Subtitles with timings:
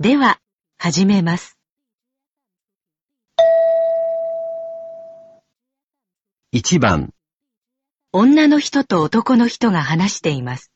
[0.00, 0.38] では、
[0.78, 1.58] 始めます。
[6.54, 7.12] 1番、
[8.12, 10.70] 女の人と男の人が話しています。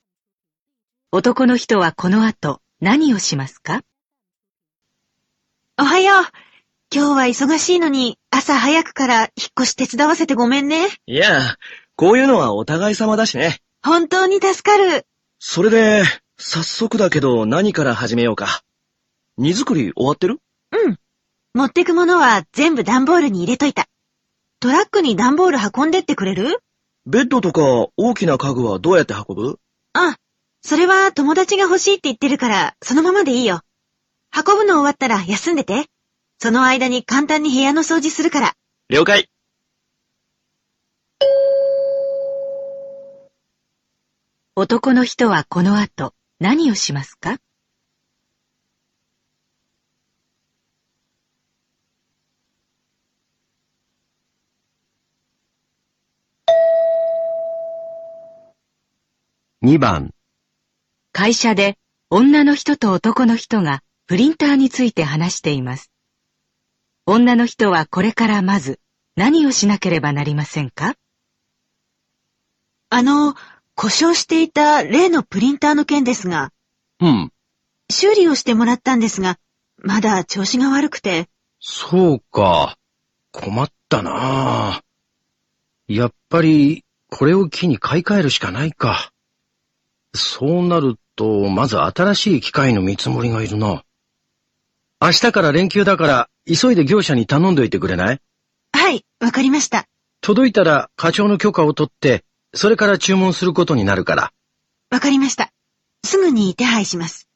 [1.13, 3.83] 男の人はこの後何をしますか？
[5.79, 6.25] おはよう。
[6.93, 9.29] 今日は忙しいのに朝早くから引っ
[9.61, 10.89] 越し手伝わせてごめんね。
[11.07, 11.57] いや、
[11.95, 13.61] こういうのはお互い様だしね。
[13.85, 15.07] 本当に助かる。
[15.39, 16.03] それで、
[16.39, 18.65] 早速だけど何から始めようか。
[19.39, 20.41] 荷造り終わってる？
[20.73, 20.99] うん。
[21.55, 23.87] 持ってくものは全部段ボールに入れといた。
[24.61, 26.61] トラックに段ボール運んでってくれる？
[27.07, 29.59] ベッドとか大きな家具はどうやって運ぶ？
[29.95, 30.17] あ、
[30.63, 33.61] それは友達が欲しいって言ってるから、そのままでいいよ。
[34.35, 35.87] 運ぶの終わったら休んでて。
[36.39, 38.53] その間に簡単に部屋の掃除するから。
[38.89, 39.29] 了解。
[44.57, 47.39] 男の人はこの後何をしますか？
[59.65, 60.13] 2番、
[61.13, 61.79] 会社で
[62.11, 65.93] 女の人と男の人がプリンターについて話しています。
[67.07, 68.81] 女の人はこれからまず
[69.15, 70.97] 何をしなければなりませんか？
[72.91, 73.37] あの、
[73.77, 76.53] 故障していた例のプリンターの件ですが、
[76.99, 77.33] うん、
[77.89, 79.39] 修理をしてもらったんですが、
[79.77, 81.29] まだ調子が悪くて、
[81.61, 82.77] そうか。
[83.31, 84.13] 困ったな
[84.73, 84.83] あ
[85.87, 89.12] やっぱり、これを機に買い替えるしかないか。
[90.15, 93.85] そうなると、まず新しい機械の見積もりがいるな。
[95.01, 98.21] 明日から連休だから、急いで業者に頼んどいてくれない？
[98.73, 99.87] はい、わかりました。
[100.21, 102.25] 届いたら課長の許可を取って、
[102.55, 104.33] それから注文することになるから。
[104.91, 105.51] わかりました。
[106.05, 107.29] すぐに手配します。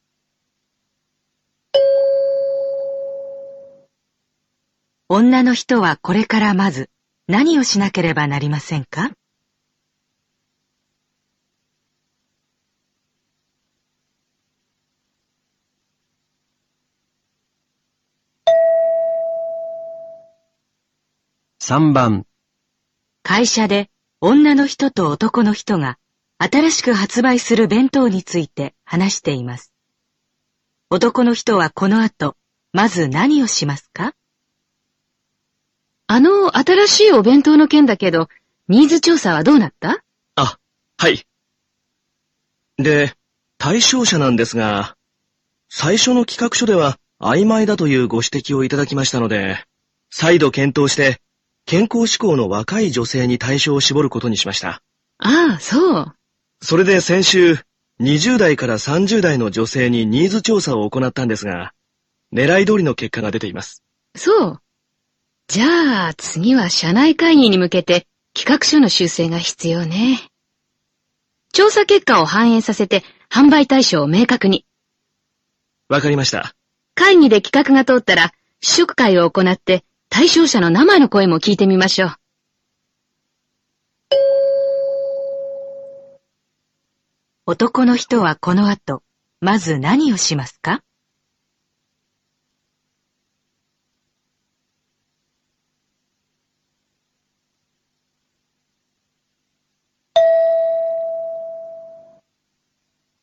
[5.08, 6.90] 女の人はこれからまず
[7.28, 9.12] 何をしなければなりませんか？
[21.68, 22.24] 3番、
[23.24, 23.90] 会社で
[24.20, 25.98] 女の人と男の人が
[26.38, 29.72] 新しく発売する弁当について話しています。
[30.90, 32.36] 男の人はこの後、
[32.72, 34.14] まず何をしますか？
[36.06, 38.28] あの、新しいお弁当の件だけど、
[38.68, 40.04] ニーズ調査はどうなった？
[40.36, 40.58] あ、
[40.98, 41.26] はい。
[42.76, 43.12] で、
[43.58, 44.96] 対象者なんですが、
[45.68, 49.58] 最初の企画書では曖昧だというご指摘をいただきましたので、
[50.10, 51.20] 再度検討して、
[51.66, 54.82] 健康志向の若い女性に対象を絞ることにしました。
[55.18, 56.14] ああ、そう。
[56.62, 57.58] それで先週、
[58.00, 61.72] 20代から30代の女性にニーズ調査を行ったんですが、
[62.32, 63.82] 狙い通りの結果が出ています。
[64.14, 64.60] そう。
[65.48, 70.20] じゃあ、次は社内会議に向けて企画書の修正が必要ね。
[71.52, 74.64] 調査結果を反映させて販売対象を明確に。
[75.88, 76.54] わかりました。
[76.94, 82.16] 会議で企画が通ったら試食会を行って対象者の生の声も聞いてみましょう。
[87.46, 89.02] 男の人はこの後、
[89.40, 90.82] まず何をしますか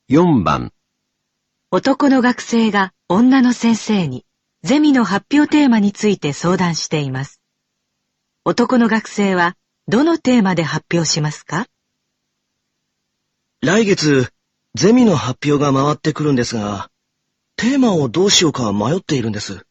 [0.10, 0.72] ？4番、
[1.72, 4.26] 男の学生が女の先生に
[4.66, 7.42] ゼミの発表テーマについて相談しています。
[8.46, 9.58] 男の学生は
[9.90, 11.68] どのテーマで発表しますか？
[13.60, 14.30] 来月、
[14.74, 16.90] ゼミの発表が回ってくるんですが、
[17.58, 19.66] テーマをどうしようか迷っているんです。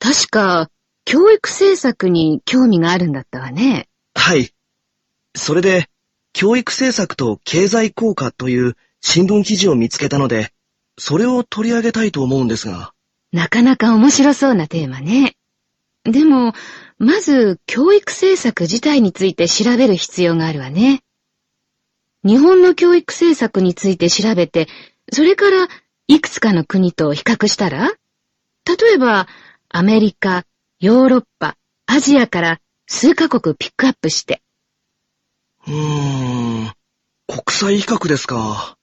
[0.00, 0.72] 確か、
[1.04, 3.88] 教育政策に興味があるんだったわね。
[4.16, 4.52] はい。
[5.36, 5.88] それで、
[6.32, 10.52] 教育政策と経済効果という新聞記事を見つけたので、
[10.98, 12.92] それを取り上げたいと思うんですが。
[13.32, 15.36] なかなか面白そうなテーマね。
[16.04, 16.52] でも、
[16.98, 21.02] まず教育政策自体について調べる必要があるわね。
[22.24, 24.68] 日本の教育政策について調べて、
[25.12, 25.68] それから
[26.06, 27.92] いくつかの国と比較したら？
[28.66, 29.26] 例えば、
[29.68, 30.44] アメリカ、
[30.80, 31.56] ヨーロッパ、
[31.86, 34.42] アジアから数カ国ピックアップして。
[35.66, 36.72] うーん、
[37.26, 38.76] 国際比較ですか。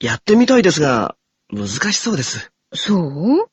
[0.00, 1.16] やってみたいですが、
[1.50, 2.50] 難しそうです。
[2.72, 3.49] そう？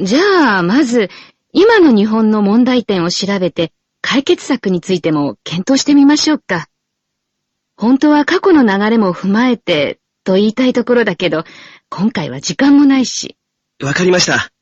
[0.00, 1.10] じゃあ、まず、
[1.52, 6.68] 今の日本の問題点を調べて、解決策についても検討してみましょうか。
[7.76, 11.42] 本当は過去の流れも踏まえて、と言いたいところだけど、
[11.90, 13.36] 今回は時間もないし。
[13.82, 14.52] わかりました。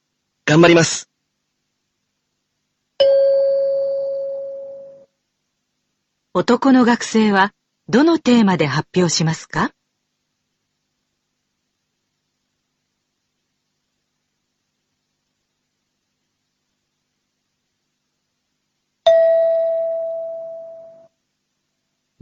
[0.46, 1.10] 頑張ります。
[6.32, 7.52] 男の学生は
[7.88, 9.72] どのテーマで発表しますか？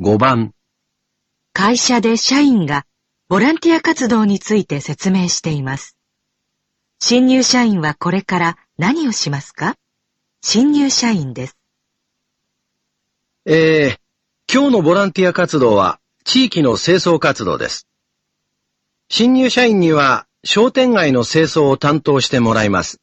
[0.05, 0.53] 5番、
[1.55, 2.85] 会社で社員が
[3.31, 5.97] ボランティア活動について説明しています。
[7.01, 9.77] 新入社員はこれから何をしますか？
[10.43, 11.57] 新入社員です。
[13.47, 13.99] えー、
[14.53, 17.89] 今日のボランティア活動は地域の清掃活動です。
[19.09, 23.01] 新入社員には商店街の清掃を担当してもらいます。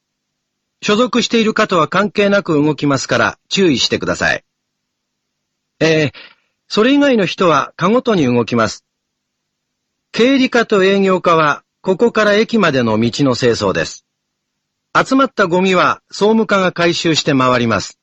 [0.84, 4.46] 所属している方は関係なく動きますから注意してください。
[5.80, 6.41] えー、
[6.74, 8.86] それ以外の人は課ごとに動きます。
[10.14, 14.06] 経理課と営業課はここから駅までの道の清掃です。
[14.96, 18.00] 集まったゴミは総務課が回収して回ります。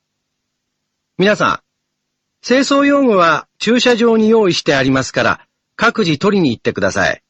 [1.17, 1.63] 皆さ
[2.43, 7.23] ん、清掃用具は駐車場に用意してありますから、各自取りに行ってください。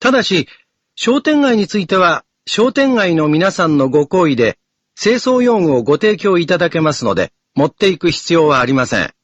[0.00, 0.48] ただし、
[0.96, 4.58] 商店街については、商店街の皆さんのご好意で、
[5.00, 9.14] 清掃用具をご提供いただけますので、持っていく必要はありません。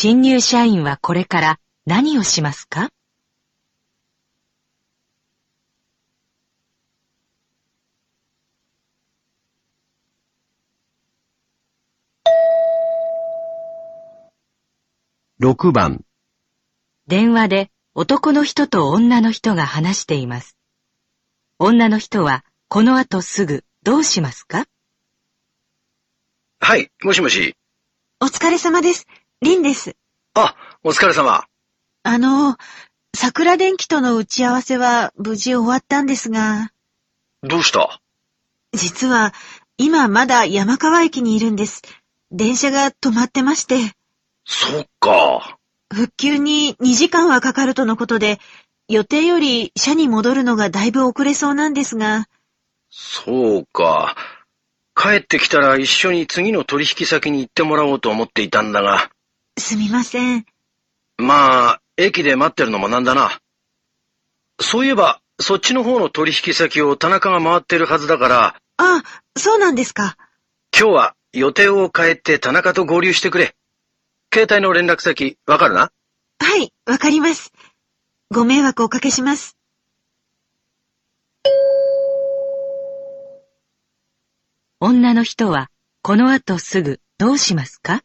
[0.00, 2.90] 新入社員はこれから何をしますか
[15.40, 16.04] ？6番、
[17.08, 20.56] 電話で男の人と女の人が話しています。
[21.58, 24.66] 女の人はこの後すぐどうしますか？
[26.60, 27.56] はい、もしもし。
[28.20, 29.08] お疲れ様です。
[29.40, 29.94] リンです。
[30.34, 31.44] あ、お疲れ様。
[32.02, 32.56] あの、
[33.14, 36.72] 桜電機との打ち合わせは無事終わったんですが、
[37.44, 38.00] どうした？
[38.72, 39.32] 実は
[39.76, 41.82] 今まだ山川駅にいるんです。
[42.32, 43.92] 電車が止まってまして、
[44.44, 45.56] そっか。
[45.94, 48.40] 復旧に2時間はかかるとのことで、
[48.88, 52.26] 予定より車に戻るのがだいぶ遅れそうなんですが、
[52.90, 54.16] そうか。
[54.96, 59.10] 帰ってきたら一緒に次の取引先に行ってもらおうと思っていたんだが、
[59.58, 60.46] すみません。
[61.16, 63.40] まあ、駅で待ってるのもなんだな。
[64.60, 69.02] そういえば、そっちの方の取引先を田中が回ってるはずだから、あ、
[69.36, 70.16] そうなんですか。
[70.76, 73.54] 今日は予定を変えて田中と合流してくれ。
[74.32, 75.90] 携帯の連絡先、わかるな？
[76.40, 77.52] はい、わかります。
[78.30, 79.56] ご迷惑おかけします。
[84.80, 85.70] 女の人は
[86.02, 88.02] この後すぐどうしますか？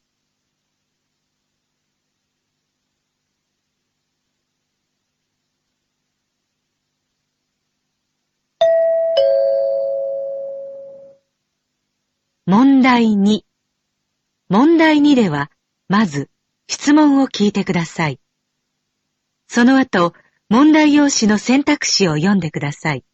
[12.45, 13.43] 問題2
[14.49, 15.49] 問題2では、
[15.87, 16.29] まず
[16.67, 18.19] 質問を聞いてください。
[19.47, 20.13] その後、
[20.49, 23.05] 問題用紙の選択肢を読んでください。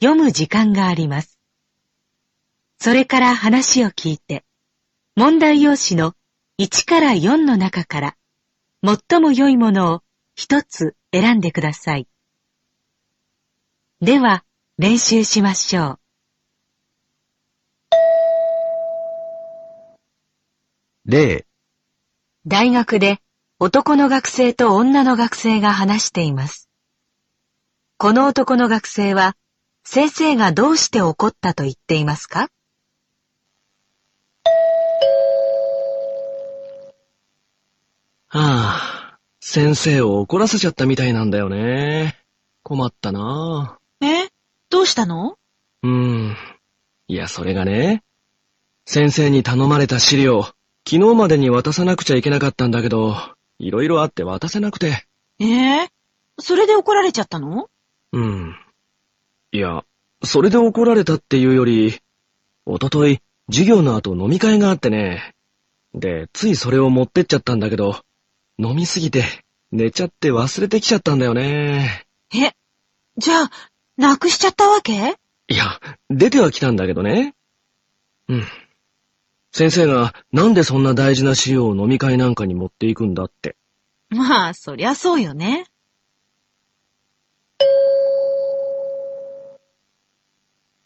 [0.00, 1.40] 読む時間があります。
[2.78, 4.44] それから話を聞いて、
[5.16, 6.14] 問題用紙の
[6.60, 8.16] 1から4の中から、
[8.84, 10.02] 最も良いものを
[10.36, 12.06] 一つ選んでください。
[14.00, 14.44] では、
[14.78, 16.05] 練習しましょう。
[21.08, 21.46] 例、
[22.48, 23.20] 大学で
[23.60, 26.68] 男の学生と女の学生が話しています。
[27.96, 29.36] この男の学生は、
[29.84, 32.48] 先生がどうして怒ったと言っていますか？
[38.26, 42.18] はあ、先生を怒らせちゃったみたいなんだよね。
[42.64, 44.26] 困ったなえ？
[44.70, 45.38] どうしたの？
[45.84, 45.88] うー
[46.30, 46.36] ん。
[47.06, 48.02] いや、それがね、
[48.84, 50.48] 先生に頼まれた資料、
[50.88, 53.16] 昨日までに渡さなくちゃいけなかったんだけど、
[53.58, 55.04] いろいろあって渡せなくて。
[55.40, 55.88] ええ
[56.38, 57.68] それで怒られちゃったの？
[58.12, 58.56] うん。
[59.50, 59.84] いや、
[60.22, 61.98] それで怒られたっていうより、
[62.66, 63.18] おととい、
[63.50, 65.34] 授業の後飲み会があってね。
[65.92, 68.00] で、ついそれを持ってっちゃったんだけど、
[68.58, 69.24] 飲みすぎて、
[69.72, 72.06] 寝ちゃって忘れてきちゃったんだよね。
[72.32, 72.52] え、
[73.16, 73.50] じゃあ、
[73.96, 74.92] なくしちゃったわけ？
[75.48, 77.34] いや、出ては来たんだけどね。
[78.28, 78.44] うん。
[79.56, 83.56] 先生がなんでそんな大事な資料を飲み会なんかに持っていくんだって。
[84.10, 85.64] まあ、そりゃそうよね。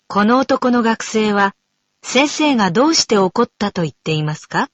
[0.06, 1.56] この男の学生は、
[2.02, 4.70] 先生がどうして怒ったと言っていますか？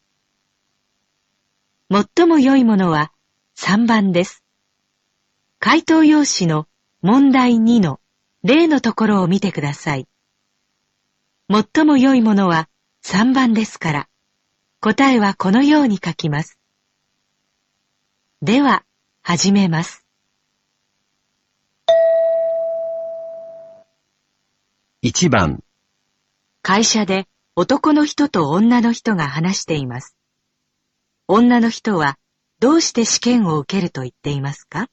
[1.90, 3.12] 最も良いものは
[3.56, 4.44] 3番です。
[5.58, 6.68] 回答用紙の
[7.00, 8.00] 問題2の
[8.42, 10.06] 例のところを見てください。
[11.50, 12.68] 最も良いものは
[13.08, 14.08] 3番ですから、
[14.80, 16.58] 答えはこのように書きます。
[18.42, 18.84] では、
[19.22, 20.04] 始めます。
[25.04, 25.62] 1番、
[26.62, 30.16] 会社で男の人と女の人が話しています。
[31.28, 32.18] 女の人は
[32.58, 34.88] どうして試験を受けると言っていますか？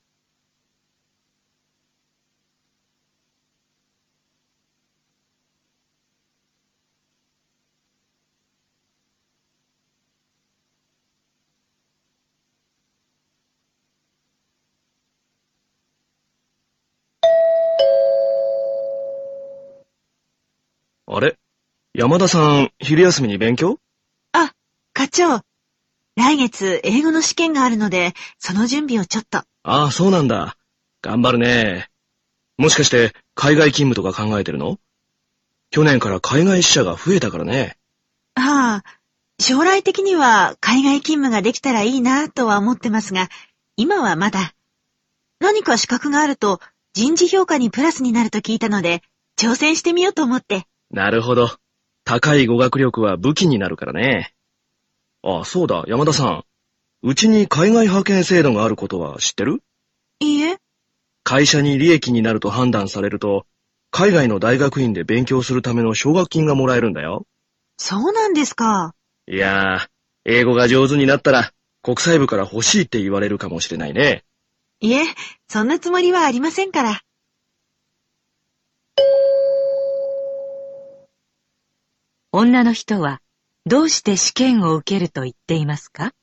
[21.16, 21.38] あれ？
[21.94, 23.78] 山田さん、昼休みに勉強？
[24.32, 24.52] あ、
[24.94, 25.42] 課長。
[26.16, 29.38] 来月英語の試験があるので、その準備をちょっと。
[29.38, 30.58] ああ、そうなんだ。
[31.04, 31.88] 頑張るね。
[32.58, 34.80] もしかして、海外勤務とか考えてるの？
[35.70, 37.78] 去年から海外支社が増えたからね。
[38.34, 38.90] ああ、
[39.40, 43.30] 将来的には海外勤務ができたらいいなとは思ってますが、
[43.76, 44.56] 今はまだ。
[45.40, 46.60] 何か資格があると
[46.94, 49.04] 人事評価にプラスになると聞いたので、
[49.38, 50.66] 挑戦してみようと思って。
[50.94, 51.50] なるほど。
[52.06, 54.36] 高い語学力は武器になるからね。
[55.24, 56.44] ああ、そうだ、山田さん。
[57.02, 59.64] うちに海外派遣制度があることは知ってる？
[60.20, 60.58] いいえ。
[61.24, 63.48] 会社に利益になると判断されると、
[63.90, 67.26] 海外の大学院で勉強するための奨学金がもらえるんだよ。
[67.78, 68.94] そうなんですか。
[69.28, 69.88] いやー、
[70.26, 74.24] 英語が上手になったら、国際部から欲しいって言われるかもしれないね。
[74.80, 75.06] いえ、
[75.48, 77.02] そんなつもりはありませんから。
[82.36, 83.22] 女の人は
[83.68, 86.14] どうして試験を受けると言っていますか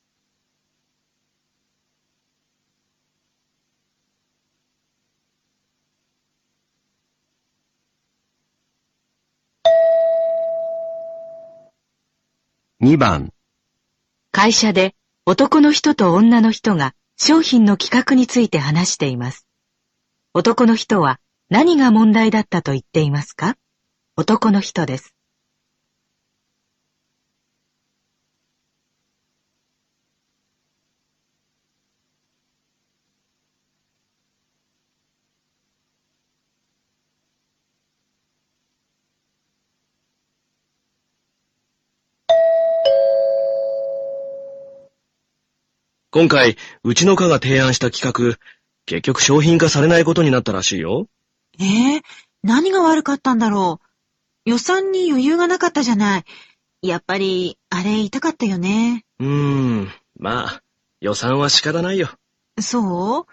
[12.81, 13.31] ？2番、
[14.33, 19.47] 会社で男の人と女の人が商品の企画について話しています。
[20.33, 23.55] 男の人は何が問題だったと言っていますか？
[24.17, 25.15] 男の人です。
[46.13, 48.37] 今回、うちの課が提案した企画、
[48.85, 51.07] 結局商品化されないことになったらしいよ。
[51.57, 52.01] ええ
[52.43, 53.79] 何が悪かったんだろ
[54.45, 54.49] う。
[54.49, 56.23] 予算に余裕がなかったじゃない。
[56.81, 59.05] やっぱり、あれ痛かったよね。
[59.19, 60.63] うーん、まあ、
[60.99, 62.09] 予算は仕方ないよ。
[62.59, 63.25] そ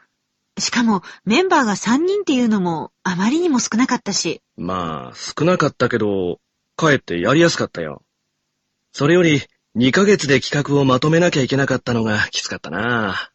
[0.56, 0.60] う？
[0.60, 4.40] しかも、メンバーが3人っていうのも、あまりにも少なかったし。
[4.56, 6.38] まあ、少なかったけど、
[6.76, 8.02] かえってやりやすかったよ。
[8.92, 9.42] それより、
[9.78, 13.30] 2ヶ月で企画をまとめなきゃいけなかったのがきつかったな。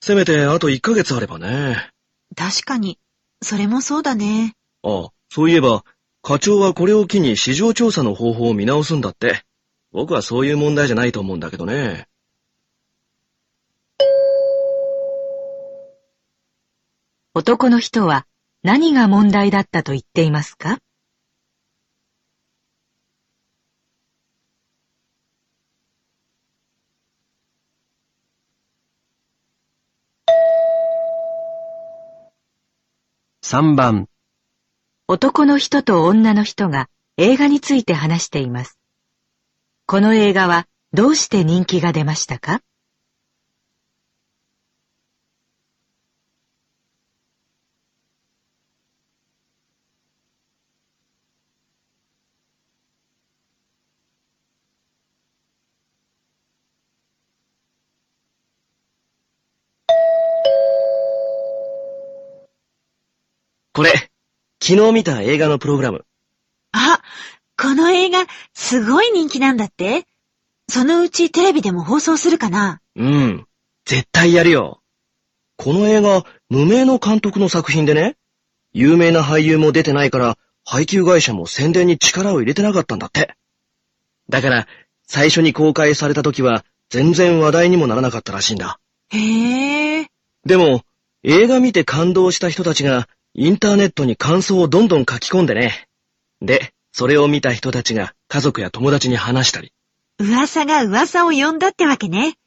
[0.00, 1.90] せめてあと1ヶ月あればね。
[2.36, 3.00] 確かに。
[3.42, 4.54] それもそうだね。
[4.84, 5.84] あ、そういえば、
[6.22, 9.42] 課長はこれを機に市場調査の方法を見直すんだって。
[9.90, 12.06] 僕はそういう問題じゃないと思うんだけどね。
[17.34, 18.24] 男の人は
[18.62, 20.78] 何が問題だったと言っていますか？
[33.48, 34.08] 3番、
[35.06, 38.76] 男の人と女の人が映画について話しています。
[39.86, 42.60] この映画はどうして人気が出ましたか？
[63.76, 63.90] これ、
[64.58, 66.06] 昨日見た映画のプログラム。
[66.72, 67.02] あ、
[67.60, 70.06] この映画、すごい人気なんだって？
[70.66, 72.80] そのうちテレビでも放送するかな？
[72.96, 73.46] うん。
[73.84, 74.80] 絶対やるよ。
[75.58, 78.16] この映画、無名の監督の作品でね、
[78.72, 83.36] 有名な俳優も出てないから、配給会社も宣伝に力を入れてなかったんだって。
[84.30, 84.66] だから、
[85.06, 88.80] 最初に公開された時は、全然話題にもならなかったらしいんだ。
[89.10, 90.06] へえ。
[90.46, 90.80] でも、
[91.22, 93.06] 映画見て感動した人たちが、
[93.38, 95.86] インターネットに感想をどんどん書き込んでね。
[96.40, 99.74] で、それを見た人たちが家族や友達に話したり。
[100.18, 102.38] 噂が噂を呼んだってわけね。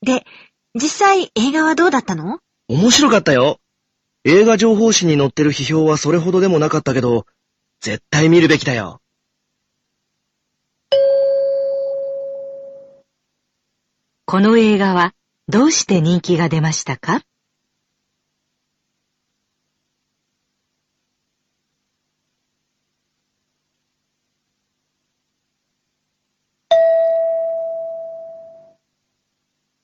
[0.00, 0.24] で、
[0.74, 2.38] 実際映画はどうだったの？
[2.68, 3.60] 面白かったよ。
[4.24, 7.26] 映画情報誌に載ってる批評はそれほどでもなかったけど、
[7.82, 9.02] 絶対見るべきだよ。
[14.24, 15.12] この映画は
[15.48, 17.20] どうして人気が出ましたか？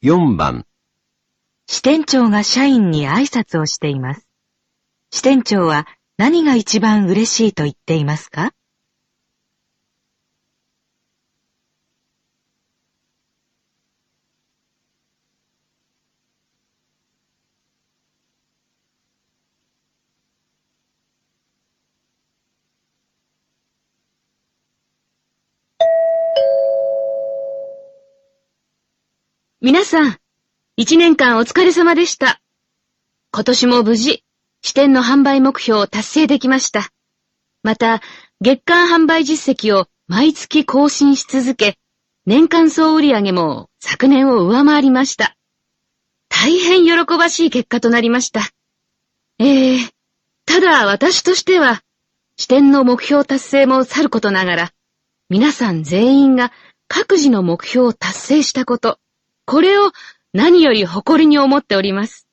[0.02, 0.64] 4番、
[1.66, 4.26] 支店長が社員に挨拶をしています。
[5.10, 8.54] 支店長は何が一番嬉しいと言っていますか？
[29.62, 30.16] 皆さん、
[30.76, 32.40] 一年間お疲れ様でした。
[33.30, 34.24] 今年も無事、
[34.62, 36.88] 支店の販売目標を達成できました。
[37.62, 38.00] また、
[38.40, 41.76] 月間販売実績を毎月更新し続け、
[42.24, 45.36] 年間総売上も昨年を上回りました。
[46.30, 48.40] 大変喜ばしい結果となりました。
[49.38, 49.90] ええ
[50.46, 51.82] ただ私としては、
[52.38, 54.72] 支店の目標達成もさることながら、
[55.28, 56.50] 皆さん全員が
[56.88, 58.98] 各自の目標を達成したこと、
[59.50, 59.90] これを
[60.32, 62.28] 何より誇りに思っております。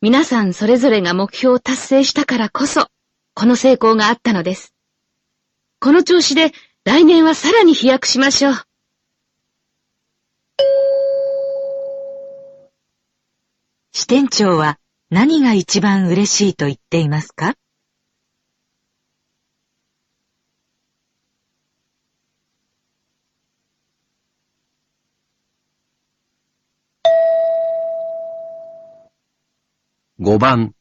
[0.00, 2.86] 皆さんそれぞれが目標を達成したからこそ、
[3.34, 4.72] この成功があったのです。
[5.80, 6.52] この調子で
[6.84, 8.54] 来年はさらに飛躍しましょう。
[13.92, 14.78] 支店長は
[15.10, 17.52] 何が一番嬉しいと言っていますか？
[30.28, 30.74] 5番、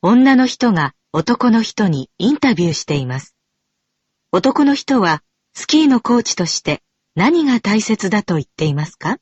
[0.00, 3.34] 女の人が男の人にインタビューしています。
[4.30, 5.24] 男の人は
[5.54, 6.80] スキーのコーチとして
[7.16, 9.18] 何が大切だと言っていますか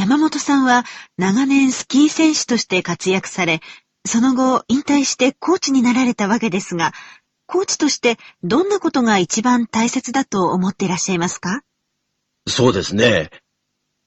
[0.00, 0.84] 山本さんは
[1.16, 3.60] 長年スキー選手として活躍され、
[4.06, 6.92] その後引退してコーチになられたわけですが、
[7.46, 11.62] コーチとしてどんなことが一番大切だと思っていらっしゃいますか？
[12.46, 13.30] そうですね。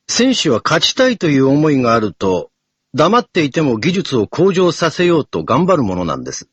[0.07, 2.51] 選手は勝ちたいという思いがあると、
[2.93, 6.49] 黙っていても技術を向上させようと頑張るものなんです。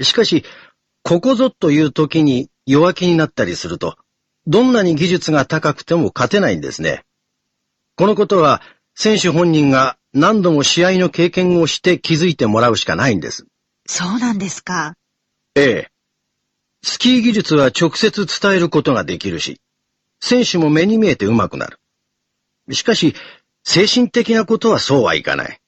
[0.00, 0.44] しかし、
[1.02, 3.96] ここぞという時に弱気になったりすると、
[4.46, 7.04] どんなに技術が高くても勝てないんですね。
[7.96, 8.62] このことは、
[8.94, 13.46] 選手本人が何度も試合の経験をして気づいてもらうしかないんです。
[13.86, 14.94] そうなんですか。
[15.54, 15.90] ええ。
[16.82, 19.60] スキー技術は直接伝えることができるし、
[20.20, 21.78] 選手も目に見えて上手くなる。
[22.72, 23.14] しかし、
[23.64, 25.60] 精神的なことはそうはいかない。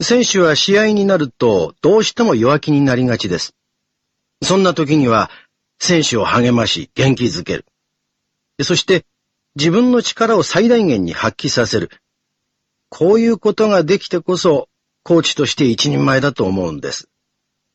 [0.00, 3.54] 選手は試合になるとどうしても弱気になりがちです。
[4.42, 5.30] そんな時には
[5.78, 7.66] 選手を励まし元気づける。
[8.62, 9.04] そして
[9.56, 11.90] 自分の力を最大限に発揮させる。
[12.90, 14.68] こういうことができてこそ
[15.02, 17.08] コーチとして一人前だと思うんです。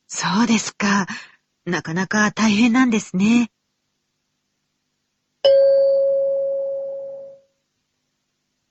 [0.06, 1.06] そうですか。
[1.66, 3.50] なかなか大変なんですね。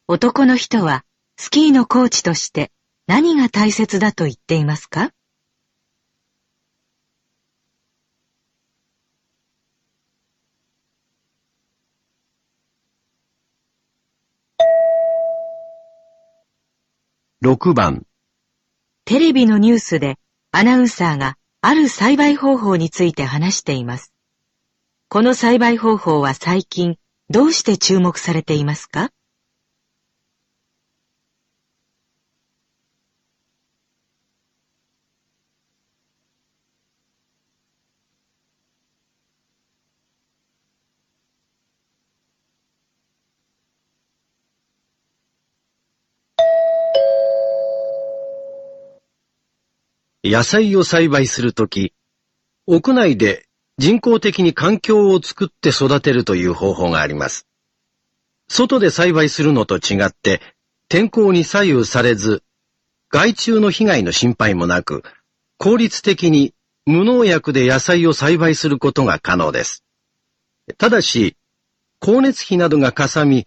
[0.07, 1.05] 男の人は
[1.37, 2.71] スキーのコーチとして
[3.07, 5.11] 何が大切だと言っていますか？
[17.45, 18.05] 6番、
[19.03, 20.15] テレビのニュースで
[20.53, 24.13] アナウンサーがある栽培方法について話しています。
[25.09, 26.95] この栽培方法は最近
[27.29, 29.09] どうして注目されていますか？
[50.33, 51.93] 野菜を栽培するとき、
[52.65, 53.45] 屋内で
[53.77, 57.47] 人工的に環境を作って育てるという方法があります。
[58.47, 60.41] 外で栽培するのと違って、
[60.89, 62.41] 天候に左右されず、
[63.09, 65.03] 害虫の被害の心配もなく、
[65.59, 66.55] 効率的に
[66.87, 69.83] 無農薬で野菜を栽培することが可能です。
[70.79, 71.37] ただし、
[72.01, 73.45] 光熱費などがかさみ、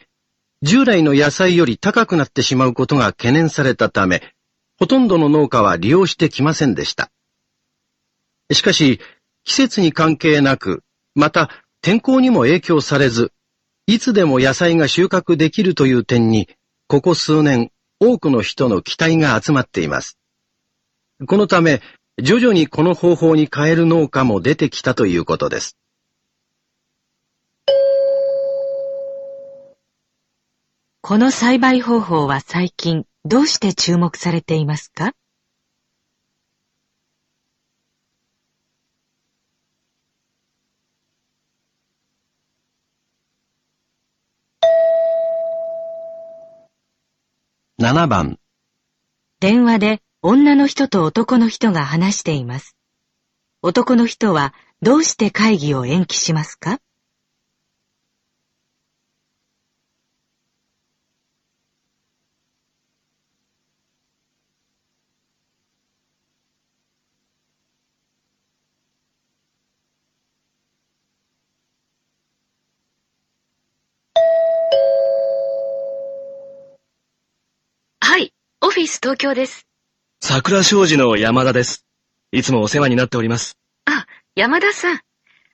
[0.62, 4.35] 従来の野菜より高くなってしまうことが懸念されたため、
[4.78, 7.10] ほとんどの農家は利用してきませんでした。
[8.52, 9.00] しかし、
[9.44, 10.82] 季節に関係なく、
[11.14, 13.32] また天候にも影響されず、
[13.86, 16.48] いつでも野菜が収穫できるという点に、
[16.88, 20.18] ここ数年多くの人の期待が集まっています。
[21.26, 21.80] このため、
[22.22, 25.76] 徐々にこの方法に変える農家も出てきたということです。
[31.00, 35.12] この栽培方法は最近どうして注目されていますか
[47.80, 48.38] ？7番。
[49.40, 52.76] 電話で女の人と男の人が話しています。
[53.60, 56.80] 男の人はどうして会議を延期しますか
[78.08, 78.32] はい、
[78.96, 79.66] オフィス東京です。
[80.22, 81.84] 桜商事の山田です。
[82.32, 83.58] いつもお世話になっております。
[83.84, 85.00] あ、山田さん。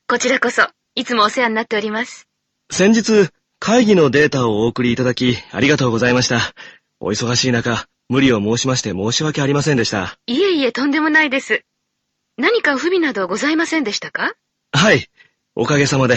[0.07, 2.29] こちらこそ、いつもお世話になっております。
[2.71, 6.55] 先日、会議のデータをお送りいただき、ありがとうございました。
[7.01, 10.17] お忙しい中、無理を申しまして申し訳ありませんでした。
[10.27, 11.65] いえいえ、とんでもないです。
[12.37, 14.35] 何か不備などございませんでしたか？
[14.73, 15.09] はい。
[15.57, 16.17] おかげさまで、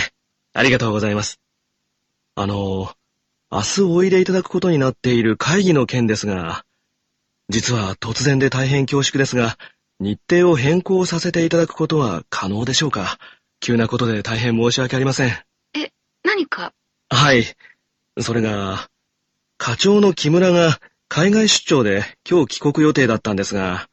[0.54, 1.40] ありがとうございます。
[2.36, 2.94] あの、
[3.52, 6.65] 明日お入れいただくことになっている会議の件ですが、
[7.50, 9.58] 実は突然で大変恐縮ですが、
[10.00, 13.18] 日程を変更させていただくことは可能でしょうか？
[13.60, 15.30] 急なことで大変申し訳ありません。
[15.76, 15.92] え、
[16.24, 16.74] 何か？
[17.10, 17.46] はい。
[18.20, 18.90] それが、
[19.58, 23.88] 課長の木村が海外出張で今日帰国予定だったんですが、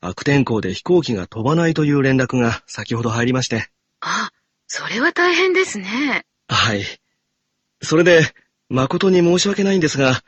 [0.00, 3.68] 悪天候で飛行機が飛ばないという連絡が先ほど入りまして。
[4.00, 4.30] あ、
[4.68, 6.24] それは大変ですね。
[6.46, 6.84] はい。
[7.82, 8.22] それで、
[8.68, 10.22] 誠に申し訳ないんですが、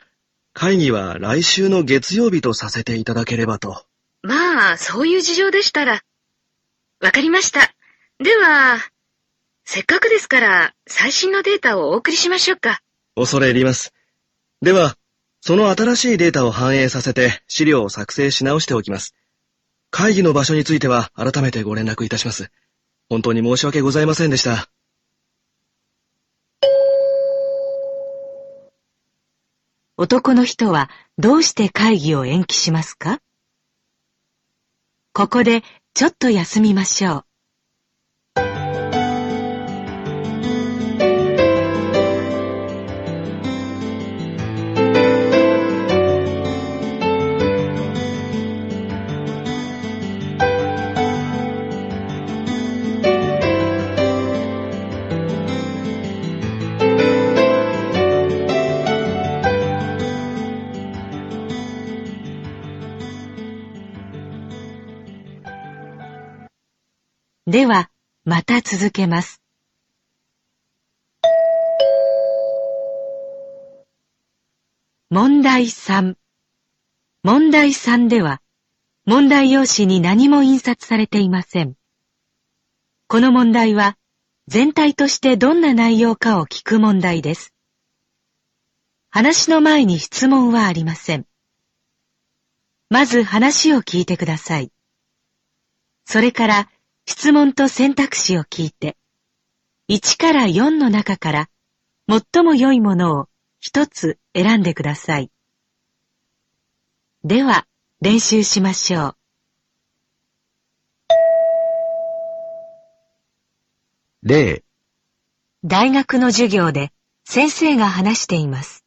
[0.53, 3.85] 会議は来週の月曜日とさせていただければと。
[4.21, 6.01] まあ、そういう事情でしたら。
[6.99, 7.73] わかりました。
[8.19, 8.77] では、
[9.65, 12.81] せっかくですから最新のデータをお送りしましょうか。
[13.15, 13.93] 恐れ入ります。
[14.61, 14.97] では、
[15.39, 19.15] その新しいデータを反映させて資料を作成し直しておきます。
[19.89, 22.51] 会議の場所については改めてご連絡いたします。
[23.09, 24.69] 本当に申し訳ございませんでした。
[30.01, 33.19] 男の人はどうして会議を延期しますか？
[35.13, 35.61] ここで
[35.93, 37.25] ちょっと休みましょう。
[67.47, 67.89] では、
[68.23, 69.41] また続けます。
[75.09, 76.15] 問題3。
[77.23, 78.43] 問題3では、
[79.05, 81.73] 問題用紙に何も印刷されていません。
[83.07, 83.97] この問題は、
[84.47, 87.55] 全体としてどんな内容かを聞く問題です。
[89.09, 91.25] 話の前に質問はありません。
[92.91, 94.71] まず話を聞いてください。
[96.05, 96.69] それから、
[97.05, 98.97] 質問と選択肢を聞いて、
[99.89, 101.49] 1から4の中から
[102.07, 103.27] 最も良いものを
[103.59, 105.31] 一つ選んでください。
[107.23, 107.67] では、
[108.01, 109.15] 練習しましょう。
[114.23, 114.63] 例
[115.63, 116.91] 大学の授業で
[117.25, 118.85] 先生が話しています。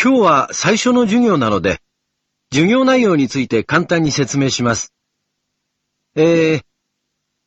[0.00, 1.80] 今日は最初の授業なので、
[2.50, 4.92] 授業内容について簡単に説明します。
[6.14, 6.64] えー、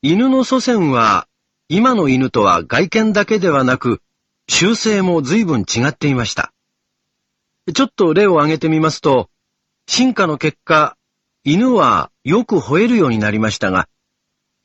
[0.02, 1.28] 犬の祖先は
[1.70, 4.02] 今の犬とは外見だけではなく、
[4.48, 6.52] 習性も随分違っていました。
[7.74, 9.30] ちょっと例を挙げてみますと、
[9.88, 10.98] 進化の結果、
[11.44, 13.88] 犬はよく吠えるようになりましたが、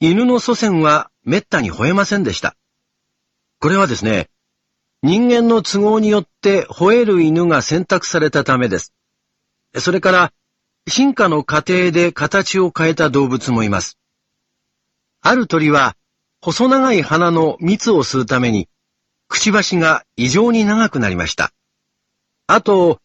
[0.01, 2.57] 犬の祖先は滅多に吠えませんでした。
[3.59, 4.31] これはですね、
[5.03, 8.95] 人間の都合によって吠える犬が選択されたためです。
[9.77, 10.33] それから、
[10.89, 13.99] 進化の過程で形を変えた動物もいます。
[15.21, 15.97] ある鳥は、
[16.41, 18.69] 細長い花の蜜を吸うために、
[19.29, 21.53] くちばしが異常に長くなりました。
[22.47, 23.01] あと、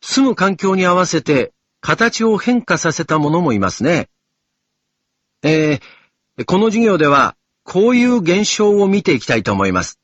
[0.00, 4.08] 住む環境に合わせて形を変化させたものもいますね。
[5.42, 9.98] えー、この授業ではこういう現象を見ていきたいと思います。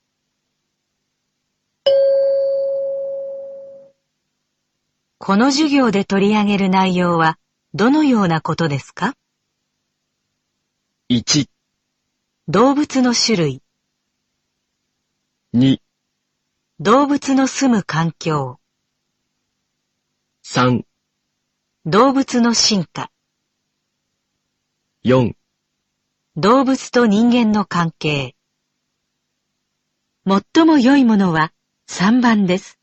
[5.25, 7.39] この授業で取り上げる内容は
[7.75, 9.15] どのようなことですか
[11.09, 11.49] ？1、
[12.49, 13.63] 動物の種類、
[15.55, 15.79] 2、
[16.81, 18.59] 動物の住む環境、
[20.45, 20.83] 3、
[21.87, 23.13] 動物の進化、
[25.05, 25.35] 4、
[26.35, 28.35] 動物と人間の関係。
[30.27, 31.53] 最も良いものは
[31.89, 32.82] 3番です。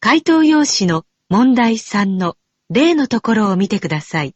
[0.00, 2.36] 回答用紙の問題3の
[2.70, 4.34] 例のところを見てください。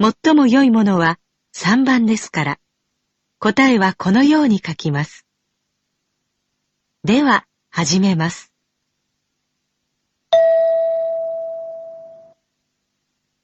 [0.00, 1.18] 最も良いものは
[1.54, 2.58] 3番ですから、
[3.38, 5.26] 答えはこのように書きます。
[7.02, 8.52] では、始めます。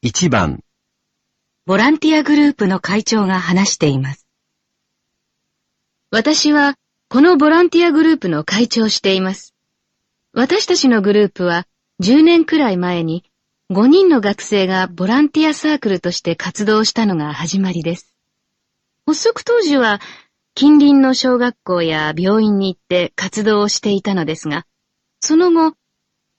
[0.02, 0.62] 1番、
[1.64, 4.26] ボランティアグループの会長が話しています。
[6.10, 6.74] 私は、
[7.08, 9.51] このボランティアグループの会長をしています。
[10.34, 11.66] 私たちのグループは、
[12.02, 13.22] 10年くらい前に、
[13.70, 18.14] 5人の学生がボランティアサークルとして活動したのが始まりです。
[19.06, 20.00] 発足当時は、
[20.54, 24.66] 近隣の小学校や病院に行って活動をしていたのですが、
[25.20, 25.74] その後、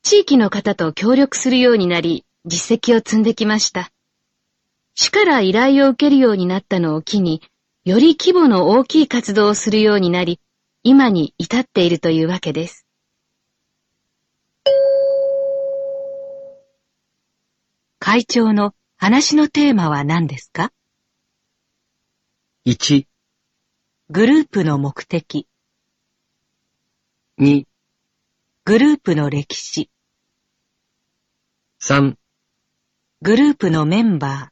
[0.01, 3.91] 地域の方と協力するようになり、実績を積んできました。
[4.95, 7.43] 市から依頼を受けるようになったのを機に、
[7.85, 10.39] より規模の大きい活動をするようになり、
[10.81, 12.82] 今に至っているというわけです。
[18.05, 20.73] 会長の話のテーマは何ですか
[22.65, 23.07] ？1、
[24.09, 25.47] グループの目的、
[27.39, 27.65] 2、
[28.65, 29.89] グループの歴史、
[31.81, 32.17] 3、
[33.21, 34.51] グループのメンバ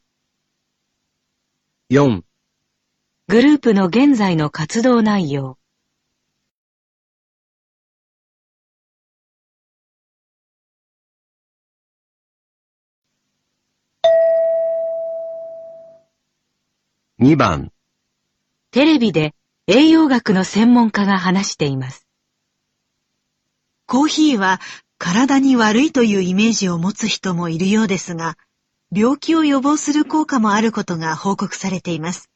[1.89, 2.21] ー、4、
[3.27, 5.57] グループの現在の活動内容、
[17.23, 17.71] 2番、
[18.71, 19.35] テレビで
[19.67, 22.07] 栄養学の専門家が話しています。
[23.85, 24.59] コーヒーは
[24.97, 28.39] 体に悪いというイメージを持つ人もいるようですが、
[28.91, 32.31] 病気を予防する効果もあることが報告されています。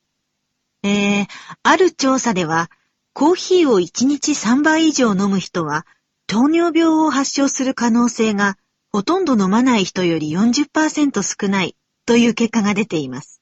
[0.83, 1.27] えー、
[1.63, 2.69] ある調査では、
[3.13, 5.87] コーヒーを1日3杯以上飲む人は、
[6.27, 8.55] 糖尿病を発症する可能性が
[8.91, 13.34] ほとんど飲まない人より40%少ないという結果が出ています。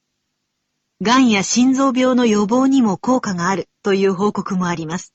[1.04, 5.14] 癌や心臓病の予防にも効果があるという報告もあります。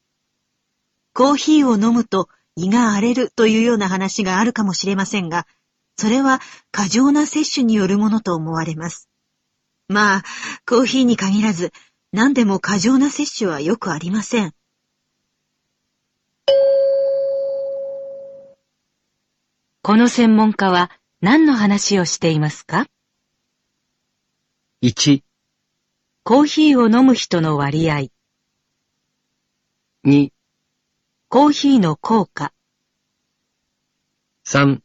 [1.15, 5.47] コーヒーを飲むと胃が荒れるというような話があるかもしれませんが、
[5.97, 9.09] それは過剰な摂取によるものと思われます。
[9.89, 10.23] まあ、
[10.67, 11.73] コーヒーに限らず、
[12.13, 14.53] 何でも過剰な摂取はよくありません。
[19.81, 20.91] この専門家は
[21.23, 22.87] 何の話をしていますか
[24.83, 25.23] ？1、
[26.29, 28.11] コーヒーを飲む人の割合、
[30.05, 30.31] 2、
[31.31, 32.53] コーヒーの効果、
[34.45, 34.83] 3、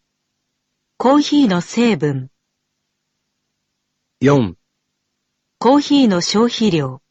[0.96, 2.32] コーヒーの成分、
[4.22, 4.56] 4、
[5.60, 7.02] コーヒーの消費量、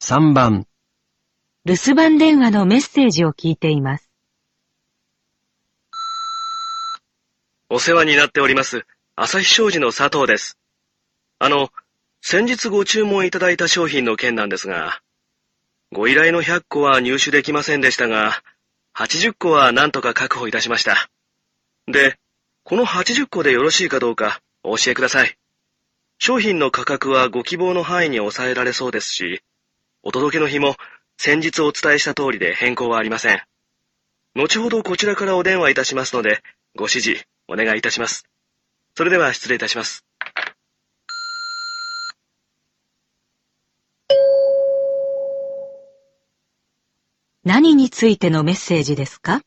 [0.00, 0.66] 3番、
[1.64, 4.10] 留守番電話のメッセージを聞いています。
[7.68, 8.84] お世話になっております。
[9.14, 10.58] 朝日商事の佐藤です。
[11.38, 11.70] あの、
[12.20, 15.02] 先日ご注文いただいた商品の件なんですが、
[15.92, 18.42] ご依頼の100個は入手できませんでしたが、
[18.96, 21.08] 80個は何とか確保いたしました。
[21.86, 22.18] で、
[22.64, 25.38] この80個でよろしいかどうかお教えください。
[26.18, 29.42] 商品の価格はご希望の範囲に抑えられそうですし、
[30.02, 30.74] お届けの日も
[31.24, 33.40] 先日お伝えした通りで変更はありません。
[34.34, 36.42] 後ほどこちらからお電話いたしますので、
[36.74, 38.24] ご指示お願いいたします。
[38.96, 40.04] それでは失礼いたします。
[47.44, 49.42] 何についてのメッセージですか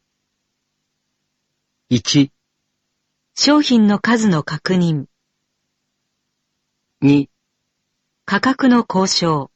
[1.92, 2.30] ？1、
[3.36, 5.08] 商品の数の確認、
[7.02, 7.28] 2、
[8.24, 9.52] 価格の交渉、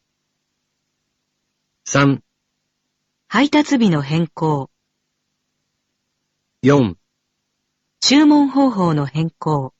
[1.91, 2.21] 3、
[3.28, 4.69] 配達日の変更、
[6.62, 6.93] 4、
[7.99, 9.73] 注文方法の変更。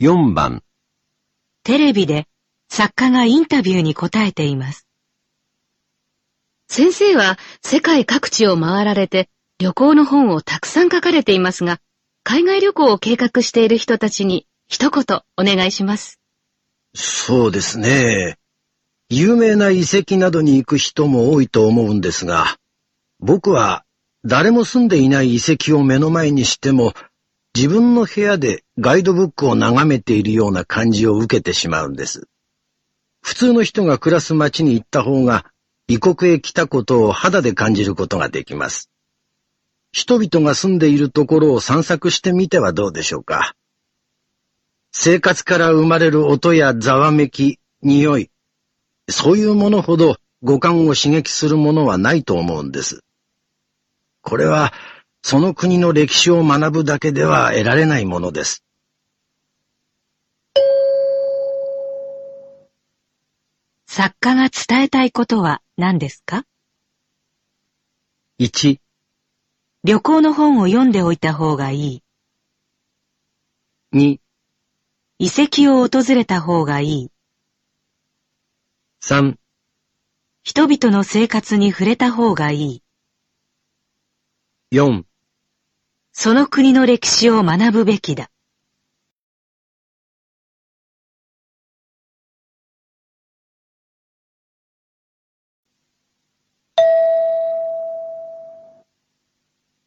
[0.00, 0.62] 4番、
[1.62, 2.28] テレビで
[2.68, 4.86] 作家がインタビューに答えています。
[6.68, 11.80] 先生は世界各地を回られて旅行の本をたくさん書かれていますが、
[12.24, 16.20] 海外旅行を計画している人たちに一言お願いします。
[16.94, 18.38] そうですね。
[19.08, 22.56] 有名な遺跡などに行く人も多いと思うんですが、
[23.20, 23.84] 僕は
[24.24, 26.94] 誰も住んでいない遺跡を目の前にしても、
[27.56, 32.28] 自分の部屋でガイドブックを眺めているような感じを受けてしまうんです。
[33.20, 35.46] 普通の人が暮らす街に行った方が、
[35.88, 38.91] 異国へ来たことを肌で感じることができます。
[39.92, 43.54] 人々が住んでいるところを散策してみてはどうでしょうか。
[44.90, 48.30] 生活から生まれる音やざわめき、匂い、
[49.08, 53.04] そういうものほど五感を刺激するものはないと思うんです。
[54.22, 54.72] これは、
[55.22, 58.64] その国の歴史を学ぶだけでは得られないものです。
[63.86, 66.44] 作家が伝えたいことは何ですか
[68.40, 68.81] ？1、
[69.84, 72.02] 旅行の本を読んでおいた方がいい。
[73.92, 74.20] 2、
[75.18, 77.10] 遺跡を訪れた方がいい。
[79.02, 79.34] 3、
[80.44, 82.82] 人々の生活に触れた方がいい。
[84.70, 85.02] 4
[86.12, 88.31] その国の歴史を学ぶべきだ。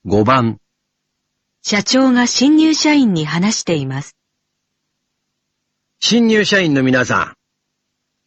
[0.07, 0.59] 5番
[1.63, 4.15] 社長が新入社員に話しています。
[5.99, 7.33] 新入社員の皆さん。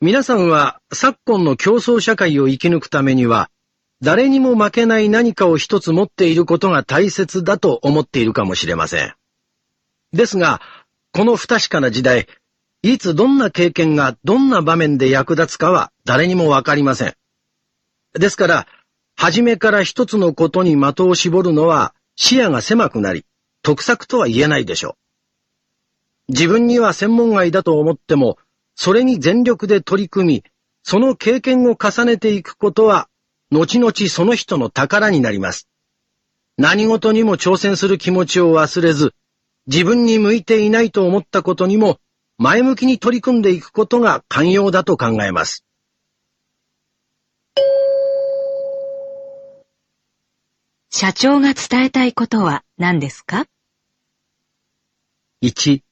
[0.04, 3.48] 皆さんは昨今の競争社会を生き抜くためには、
[4.02, 9.14] 誰にも負けない何かを一つ持っていることが大切だと思っているかもしれません。
[10.12, 10.60] ですが、
[11.12, 12.26] この不確かな時代、
[12.82, 17.14] いつどんな経験がどんな場面で役立つかは誰にもわかりません。
[18.14, 18.66] ですから、
[19.20, 23.24] 初めから一つのことに的を絞るのは視野が狭くなり、
[23.62, 24.90] 得策とは言えないでしょ
[26.28, 26.32] う。
[26.32, 28.38] 自分には専門外だと思っても、
[28.76, 30.44] それに全力で取り組み、
[30.84, 33.08] その経験を重ねていくことは、
[33.50, 35.68] 後々その人の宝になります。
[36.56, 39.14] 何事にも挑戦する気持ちを忘れず、
[39.66, 41.98] 自分に向いていないと思ったことにも、
[42.36, 45.64] 前向きに取り組んでいくことが寛容だと考えます。
[50.90, 53.46] 社長が伝えたいことは何ですか
[55.42, 55.82] ？1、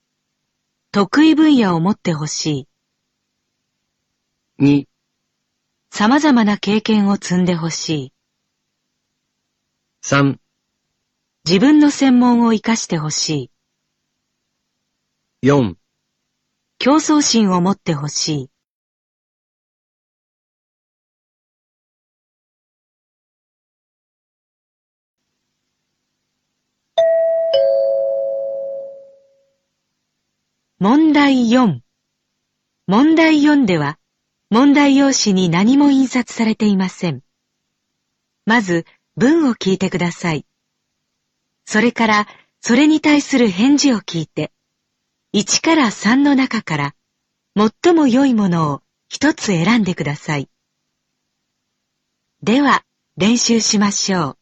[0.91, 2.67] 得意分野を持ってほし
[4.59, 4.65] い。
[4.65, 4.87] 2、
[5.91, 8.13] 様々な経験を積んでほしい。
[10.03, 10.39] 3、
[11.45, 13.51] 自分の専門を活かしてほし
[15.43, 15.47] い。
[15.47, 15.77] 4、
[16.79, 18.51] 競争心を持ってほしい。
[30.79, 31.81] 問題4
[32.87, 33.99] 問題4では
[34.51, 37.23] 問題用紙に何も印刷されていません。
[38.45, 38.85] まず
[39.17, 40.45] 文を聞いてください。
[41.65, 42.29] それから
[42.61, 44.53] それに対する返事を聞いて
[45.33, 46.95] 1から3の中から
[47.57, 50.51] 最も良いものを一つ選んでください。
[52.43, 52.85] では
[53.17, 54.39] 練習しましょう。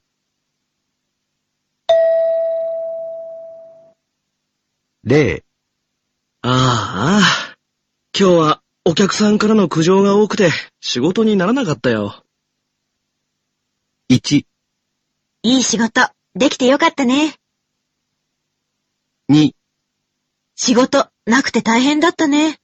[5.05, 5.44] 例、
[6.47, 7.57] ああ、
[8.15, 12.23] 今日はお客さんからの苦情が多くて仕事にならなかったよ。
[14.11, 14.45] 1、
[15.45, 16.03] いい仕事、
[16.35, 17.37] できてよかったね。
[19.31, 19.53] 2、
[20.55, 22.59] 仕事、なくて大変だったね。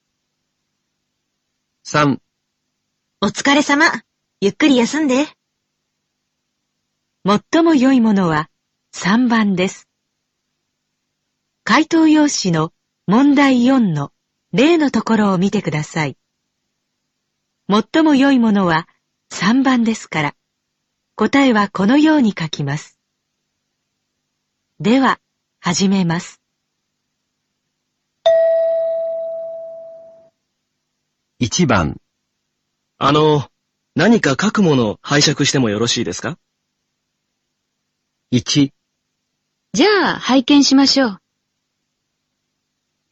[1.87, 2.19] 3、
[3.23, 3.87] お疲れ様。
[4.43, 5.27] ゆっくり休んで。
[7.25, 8.51] 最も良いものは
[8.95, 9.89] 3番です。
[11.65, 12.75] 回答用紙の
[13.11, 14.13] 問題4の
[14.53, 16.17] 例のところを見てください。
[17.69, 18.87] 最も良いものは
[19.33, 20.35] 3番ですから、
[21.17, 23.01] 答えはこのように書きます。
[24.79, 25.19] では、
[25.59, 26.41] 始めます。
[31.41, 32.01] 1番、
[32.99, 33.51] あの、
[33.97, 36.39] 何か書くもの拝借してもよろしいですか
[38.31, 38.71] ？1、
[39.73, 41.20] じゃあ、拝見しましょう。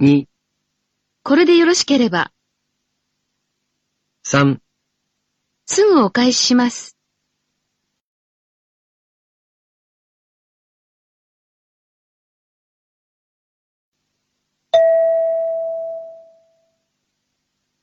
[0.00, 0.28] 2、
[1.24, 2.30] これでよろしければ、
[4.24, 4.60] 3、
[5.66, 6.96] すぐお返しします。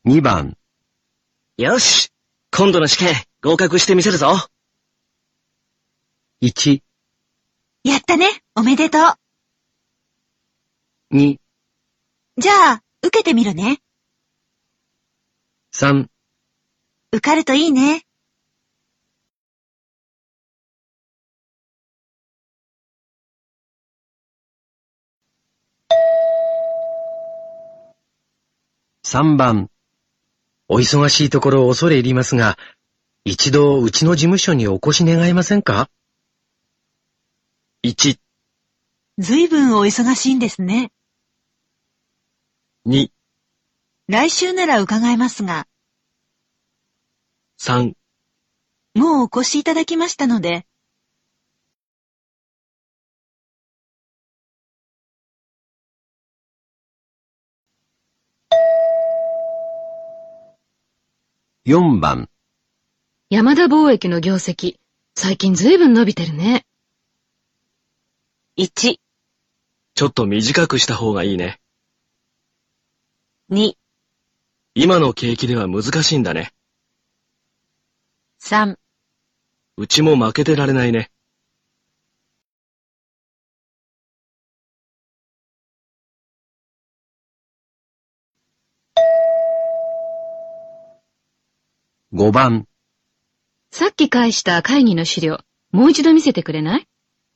[0.05, 0.55] 2番、
[1.57, 2.13] よし
[2.49, 4.29] 今度の試験、合格してみせるぞ。
[6.41, 6.81] 1、
[7.83, 8.41] やったね。
[8.55, 9.01] おめでとう。
[11.11, 11.39] 2、
[12.37, 13.79] じゃあ、受けてみるね。
[15.73, 16.09] 3、
[17.13, 18.05] 受かるといいね。
[29.05, 29.69] 3番。
[30.67, 32.57] お忙しいところ恐れ入りますが、
[33.23, 35.89] 一度うちの事務所にお越し願えませんか
[37.83, 38.19] ？1、
[39.19, 40.91] ずいぶんお忙しいんですね。
[42.87, 43.09] 2、
[44.07, 45.65] 来週なら伺えますが、
[47.57, 47.95] 3、
[48.93, 50.67] もうお越しいただきましたので、
[61.65, 62.29] ?4 番。
[63.31, 64.77] 山田貿易の業績、
[65.15, 66.67] 最近ずいぶん伸びてるね。
[68.57, 68.99] 1、
[69.95, 71.59] ちょっと短くした方がいいね。
[73.51, 73.77] 2、
[74.73, 76.51] 今の景気では難しいんだね。
[78.41, 78.75] 3、
[79.77, 81.11] うちも負けてられないね。
[92.11, 92.67] 5番。
[93.69, 95.37] さっき返した会議の資料、
[95.71, 96.87] もう一度見せてくれない？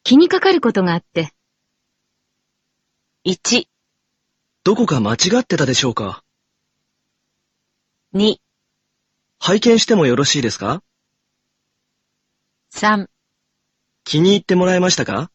[0.03, 1.30] 気にかかることがあって。
[3.26, 3.68] 1、
[4.64, 6.22] どこか間違ってたでしょうか
[8.14, 8.38] ？2、
[9.39, 10.84] 拝見してもよろしいですか
[12.74, 13.07] ？3、
[14.03, 15.32] 気に入ってもらえましたか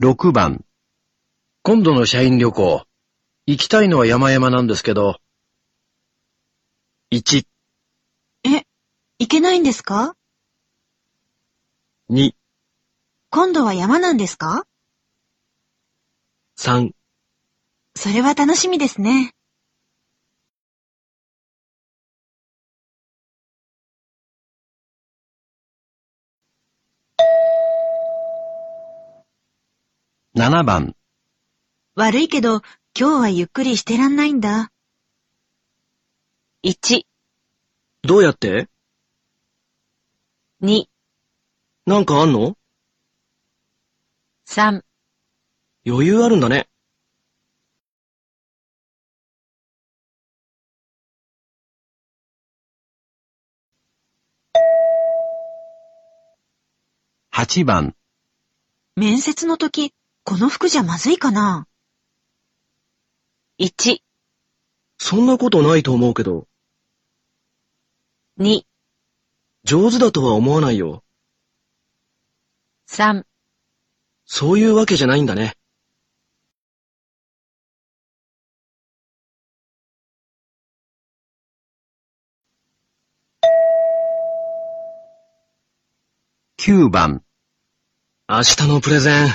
[0.00, 0.64] ？6番。
[1.62, 2.82] 今度の社員旅行、
[3.46, 5.18] 行きたいのは山々なんですけど、
[7.10, 7.57] ?1、え、
[9.20, 10.14] いけないんですか
[12.08, 12.30] ？2、
[13.30, 14.64] 今度は山なんですか
[16.56, 16.92] ？3、
[17.96, 19.34] それは楽しみですね。
[30.34, 30.94] 7番。
[31.96, 32.62] 悪いけど、
[32.96, 34.70] 今日はゆっくりしてらんないんだ。
[36.62, 37.02] 1、
[38.02, 38.68] どうやって？
[40.60, 40.88] 2、
[41.86, 42.56] なんかあんの
[44.44, 44.82] ？3、
[45.86, 46.68] 余裕あるんだね。
[57.30, 57.94] 8番。
[58.96, 59.94] 面接の時、
[60.24, 61.68] この服じゃまずいかな
[63.60, 64.00] ?1、
[64.96, 66.48] そんなことないと思うけど、
[68.38, 68.67] 2、
[69.68, 71.04] 上手だとは思わないよ。
[72.88, 73.24] 3、
[74.24, 75.52] そういうわけじゃないんだね。
[86.56, 87.22] 9番。
[88.26, 89.28] 明日のプレゼン、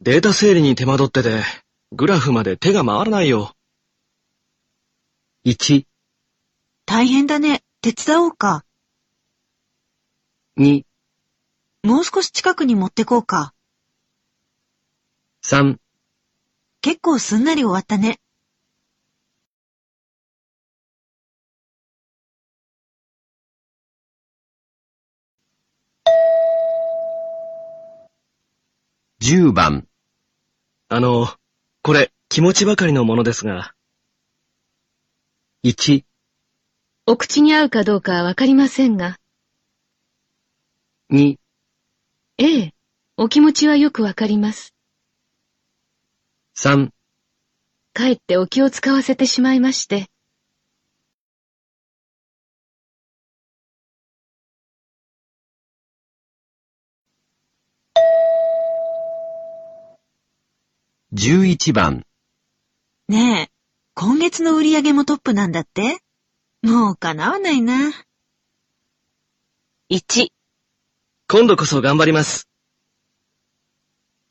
[0.00, 1.42] データ整理に手間取ってて、
[1.90, 3.56] グラフまで手が回らないよ。
[5.44, 5.84] 1、
[6.86, 7.64] 大変だね。
[7.80, 8.64] 手伝おうか。
[10.60, 10.84] 2、
[11.84, 13.54] もう少し近くに持ってこうか。
[15.42, 15.78] 3、
[16.82, 18.20] 結構すんなり終わったね。
[29.20, 29.88] 10番。
[30.90, 31.26] あの、
[31.80, 33.72] これ、気持ちばかりのものですが、
[35.62, 36.04] 1、
[37.06, 39.19] お口に合うかどうかはわかりませんが、
[41.12, 41.40] 2、
[42.38, 42.74] ええ、
[43.16, 44.76] お気持ちはよくわかります。
[46.56, 46.90] 3、
[47.92, 50.06] かえってお気を使わせてしまいまして。
[61.12, 62.06] 11番。
[63.08, 63.52] ねえ、
[63.96, 65.98] 今月の売り上げもトップなんだって？
[66.62, 67.92] もう叶わないな。
[69.88, 70.30] 1、
[71.32, 72.48] 今度こそ頑張ります。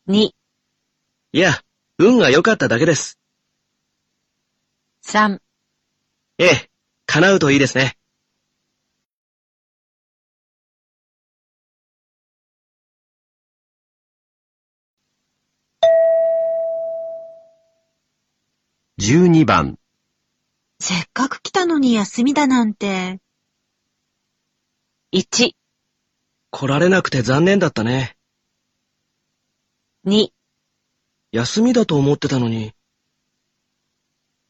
[0.08, 0.34] 2、
[1.32, 1.54] いや、
[1.98, 3.18] 運が良かっただけです。
[5.06, 5.40] 3、
[6.40, 6.70] ええ、
[7.06, 7.98] 叶うといいですね。
[18.98, 19.80] 12番、
[20.82, 23.22] せっかく来たのに休みだなんて。
[25.14, 25.56] 1、
[26.52, 28.16] 来られなくて残念だったね。
[30.06, 30.30] 2、
[31.32, 32.74] 休みだと思ってたのに。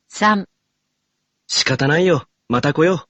[0.10, 0.45] 3、
[1.47, 2.26] 仕方ないよ。
[2.47, 3.10] また来よう。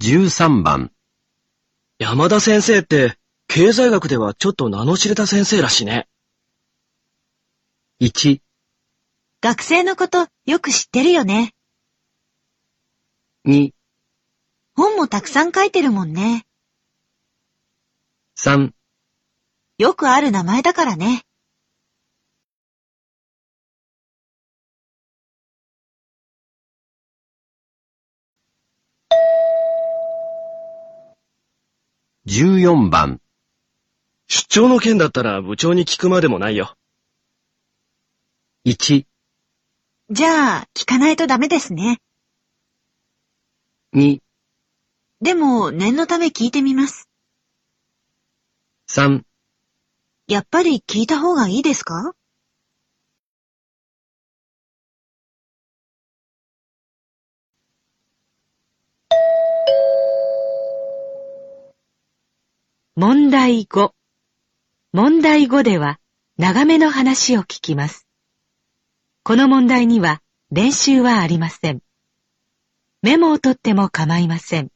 [0.00, 0.92] 13番、
[1.98, 3.18] 山田先生って、
[3.48, 6.06] 経済学ではちょっと名の知れた先生らしいね。
[8.00, 8.40] 1、
[9.40, 11.52] 学生のことよく知ってるよね。
[13.44, 13.72] 2、
[14.76, 16.46] 本もたくさん書いてるもんね。
[18.36, 18.70] 3、
[19.78, 21.24] よくある名前だからね。
[32.26, 33.20] 14番、
[34.28, 36.77] 出張の件だったら部長に聞くまでもないよ。
[38.68, 39.06] 1、
[40.10, 42.02] じゃあ、聞かないとダメですね。
[43.94, 44.20] 2、
[45.22, 47.08] でも、念のため聞いてみます。
[48.90, 49.22] 3、
[50.26, 52.12] やっぱり聞いた方がいいですか？
[62.96, 63.92] 問題5。
[64.92, 65.98] 問題5では
[66.36, 68.07] 長めの話を聞きます。
[69.28, 71.82] この問題には練習はありません。
[73.02, 74.70] メモを取っても構いません。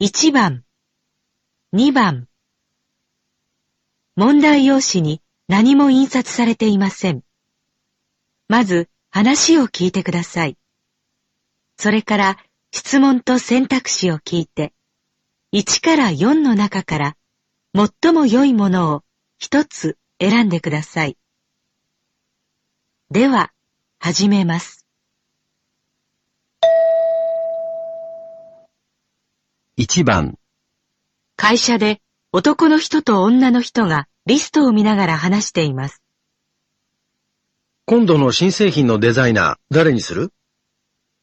[0.00, 0.64] 1番、
[1.74, 2.26] 2番。
[4.16, 7.22] 問題用紙に何も印刷されていません。
[8.48, 10.56] まず話を聞いてください。
[11.76, 12.38] それから
[12.72, 14.72] 質問と選択肢を聞いて、
[15.52, 17.16] 1から4の中から
[17.74, 19.04] 最も良いものを
[19.38, 21.18] 一つ選んでください。
[23.14, 23.52] では、
[24.00, 24.88] 始めます。
[29.78, 30.36] 1番、
[31.36, 32.00] 会社で
[32.32, 36.02] 男の人と女の人がリストを見ながら話しています。
[37.84, 40.32] 今度の新製品のデザイナー、誰にする？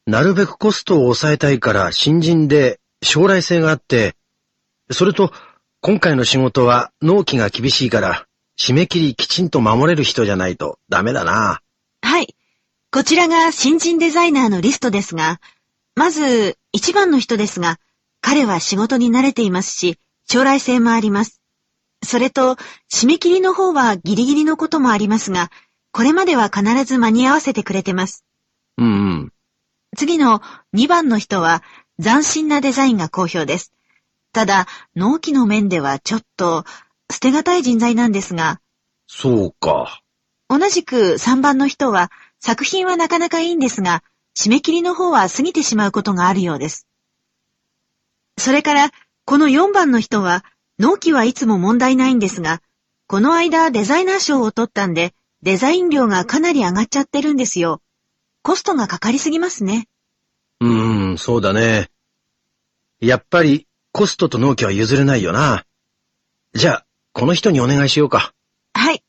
[0.06, 4.16] なるべくコストを抑えたいから新人で将来性があって、
[4.92, 5.34] それと
[5.82, 8.28] 今回の仕事は納期が厳しいから
[8.58, 11.60] 締め切りきちんと守れる人じゃないとダメだな。
[12.02, 12.36] はい。
[12.91, 15.39] こちらが新人デザイナーのリストですが、
[15.95, 17.80] まず、一番の人ですが、
[18.22, 19.97] 彼は仕事に慣れていますし、
[20.30, 21.41] 将来性もあります。
[22.04, 22.58] それと、
[22.91, 25.52] 締め切りの方はギリギリのこともありますが、
[25.91, 28.26] これまでは必ず間に合わせてくれてます。
[28.78, 29.34] うんうん。
[29.97, 30.41] 次の
[30.74, 31.64] 2番の人は
[32.02, 33.74] 斬新なデザインが好評です。
[34.34, 36.64] ただ、納期の面ではちょっと
[37.12, 38.62] 捨てがたい人材なんですが、
[39.08, 40.01] そうか。
[40.52, 44.04] 同じく3番の人は作品はなかなかいいんですが、
[44.38, 46.88] 締め切りの方は過ぎてしまうことがあるようです。
[48.38, 48.91] それから、
[49.24, 50.43] この4番の人は
[50.78, 52.62] 納期はいつも問題ないんですが、
[53.08, 57.82] この間デザイナー賞を取ったんで、デザイン料がかなり上がっちゃってるんですよ。
[58.41, 59.88] コストがかかりすぎますね。
[60.60, 60.68] う
[61.14, 61.89] ん、そうだね。
[62.99, 65.64] やっぱりコストと納期は譲れないよな。
[66.54, 68.34] じゃあ、この人にお願いしようか。
[68.74, 69.02] はい。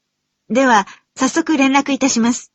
[0.49, 2.53] では、早速連絡いたします。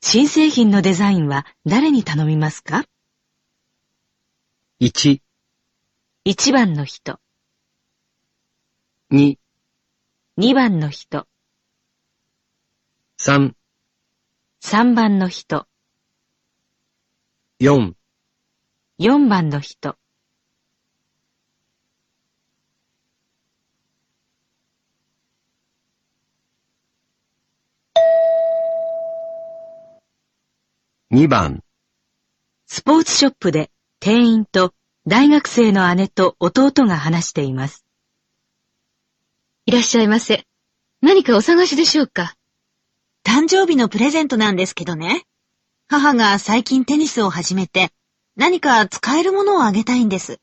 [0.00, 2.84] 新製品のデザインは誰に頼みますか
[4.80, 5.20] ？1、
[6.26, 7.18] ?1 番の人、
[9.10, 9.38] 2、
[10.38, 11.26] 2番の人、
[13.18, 13.54] 3、
[14.60, 15.66] 3番の人、
[17.60, 17.94] 4、
[18.98, 19.96] 4番の人。
[31.14, 31.62] 2番、
[32.66, 34.72] スポーツショップで店員と
[35.06, 37.84] 大学生の姉と弟が話しています。
[39.66, 40.46] いらっしゃいませ。
[41.02, 42.34] 何かお探しでしょうか？
[43.26, 45.24] 誕生日のプレゼントなんですけどね。
[45.86, 47.90] 母が最近テニスを始めて、
[48.34, 50.38] 何か使えるものをあげたいんです。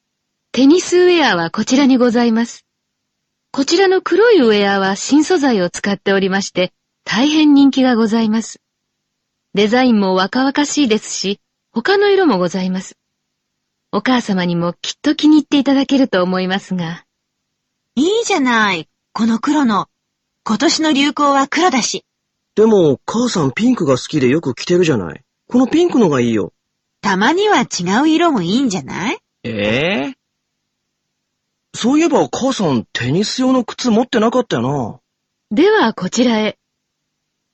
[0.51, 2.65] テテニスウェアはこちらにございます。
[3.53, 6.73] こちらの黒いウェアは新素材を使っておりまして、
[7.05, 8.59] 大変人気がございます。
[9.55, 11.39] デザインも若々しいですし、
[11.71, 12.97] 他の色もございます。
[13.91, 17.05] お母様にもきっと気に入っていただけると思いますが。
[17.95, 19.87] いいじゃない、この黒の。
[20.45, 22.05] 今年の流行は黒だし。
[22.53, 25.23] でも、母さんピンクが好きでよく着てるじゃない。
[25.47, 26.53] このピンクのがいいよ。
[27.01, 29.17] たまには違う色もいいんじゃない？
[29.43, 30.13] ええ？
[30.13, 30.13] ー、
[31.73, 34.99] そういえば母さんテニス用の靴持ってなかったよな。
[35.49, 36.59] ではこちらへ。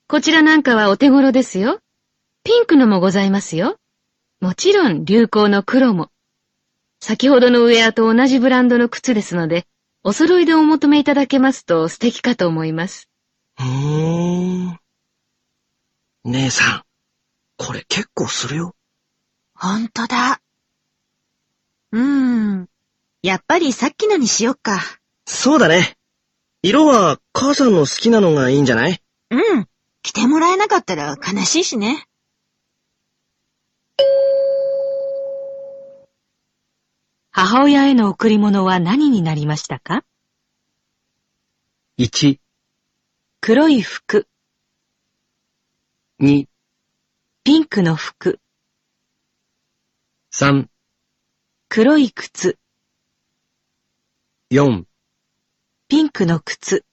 [0.10, 1.80] こちらなんかはお手頃ですよ。
[2.46, 3.80] ピンクのもございますよ。
[4.40, 6.12] もちろん流行の黒も。
[7.00, 9.66] 先ほどのウェアと同じブランドの靴ですので、
[10.04, 13.10] お揃いでお求めいただけますと素敵かと思います。
[13.58, 14.80] ふーん。
[16.26, 16.84] 姉さん、
[17.58, 18.76] これ結構するよ。
[19.56, 20.40] ほんとだ。
[21.94, 22.70] うーん。
[23.24, 24.80] やっぱりさっきのにしよっか。
[25.26, 25.98] そうだね。
[26.62, 29.02] 色は母さんの好きなのがいいんじゃない？
[29.32, 29.68] うん。
[30.04, 32.06] 着てもらえなかったら悲しいしね。
[37.38, 40.06] 母親への贈り物は何になりましたか
[42.00, 42.40] ?1、
[43.42, 44.26] 黒い服。
[46.22, 46.48] 2、
[47.44, 48.40] ピンクの服。
[50.32, 50.68] 3、
[51.68, 52.58] 黒い靴。
[54.50, 54.86] 4、
[55.90, 56.86] ピンクの靴。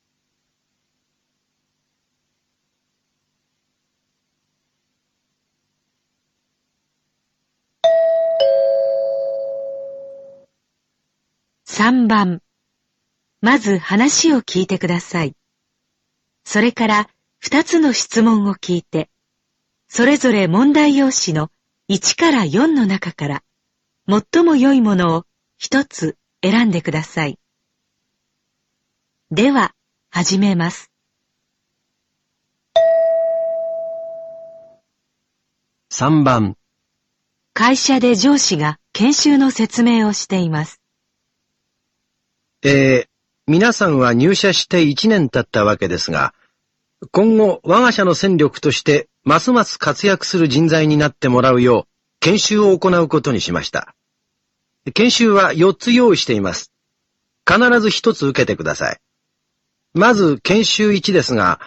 [11.75, 12.43] 3番。
[13.41, 15.35] まず話を聞いてください。
[16.45, 17.09] それから
[17.43, 19.09] 2つの質問を聞いて、
[19.89, 21.51] それぞれ問題用紙の
[21.89, 23.43] 1から4の中から
[24.07, 25.25] 最も良いものを
[25.63, 27.39] 1つ選んでください。
[29.31, 29.75] では、
[30.11, 30.91] 始めます。
[35.91, 36.59] 3番。
[37.55, 40.82] 会社で上司が研修の説明をしています。
[42.65, 43.09] えー、
[43.49, 46.33] 皆さんは入社して1年経ったわけですが、
[47.11, 53.97] 今後我が社の戦力としてますます活躍する人材になってもらうよう研修を行うことにしました。
[54.95, 56.73] 研修は4つ用意しています。
[57.45, 59.01] 必ず1つ受けてください。
[59.95, 61.59] まず研修1ですが、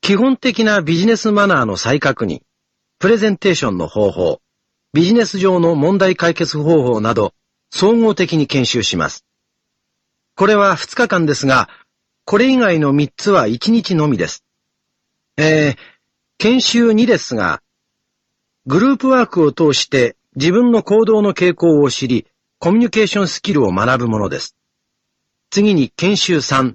[0.00, 2.40] 基本的なビジネスマナーの再確認、
[2.98, 4.40] プレゼンテーションの方法、
[4.94, 7.34] ビジネス上の問題解決方法など、
[7.70, 9.26] 総合的に研修します。
[10.36, 11.68] これは2日間ですが、
[12.24, 14.44] これ以外の3つは1日のみです。
[15.36, 15.76] えー、
[16.38, 17.62] 研修2ですが、
[18.66, 22.26] グループワークを通して自分の行動の傾向を知り、
[22.58, 24.56] コミュニケーションスキルを学ぶものです。
[25.50, 26.74] 次に研修3。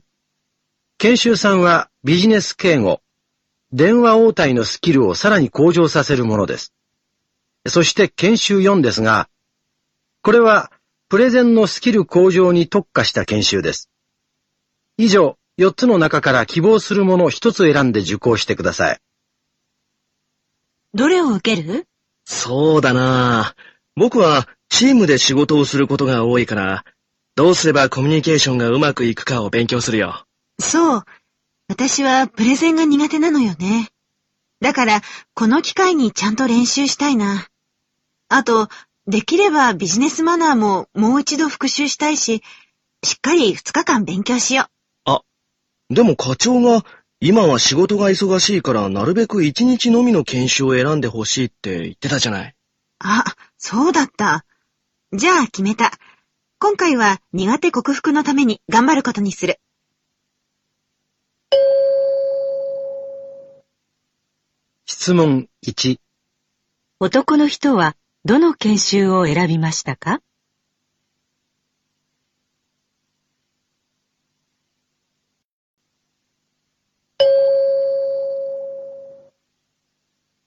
[0.97, 3.01] 研修3はビジネス敬語、
[3.73, 6.73] 電話応対のスキルをさらに向上させるものです。
[7.67, 9.27] そして研修4ですが、
[10.21, 10.71] これは
[11.09, 13.89] プレゼンのスキル向上に特化した研修です。
[14.95, 18.99] 以上、4つの中から希望するものを1つ選んで受講してください。
[20.93, 21.87] どれを受ける？
[22.25, 23.55] そうだな
[23.95, 26.85] 僕はチームで仕事をすることが多いから、
[27.35, 30.25] どうすればコミュニケーションがうまくいくかを勉強するよ。
[30.59, 31.03] そう。
[31.67, 33.89] 私はプレゼンが苦手なのよね。
[34.61, 35.01] だから、
[35.33, 37.47] この機会にちゃんと練習したいな。
[38.27, 38.67] あと、
[39.09, 42.43] できればビジネスマナーももう一度復習したいし、
[43.03, 44.67] しっかり2日間勉強しよ
[45.05, 45.09] う。
[45.09, 45.21] あ、
[45.89, 46.85] でも課長が
[47.19, 52.55] 今は仕事が忙しいからなるべく1日のみの研修を選んでほしいって言ってたじゃない。
[52.99, 53.23] あ、
[53.57, 54.45] そうだった。
[55.11, 55.91] じゃあ決めた。
[56.59, 59.59] 今回は苦手克服のために頑張ることにする。
[64.85, 65.97] 質問1
[66.99, 67.95] 男の人は
[68.25, 70.21] どの研修を選びましたか？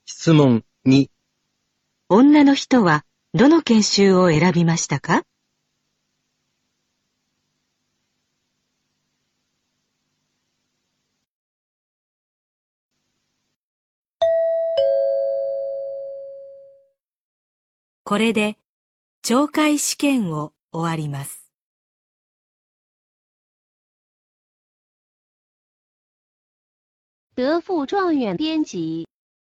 [0.05, 1.09] 質問2
[2.11, 5.23] 女の人はどの研修を選びましたか？
[18.13, 18.59] これで
[19.25, 21.51] 懲戒試験を終わります。
[27.37, 29.07] 德附状元编辑